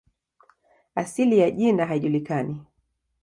[0.95, 2.63] Asili ya jina haijulikani.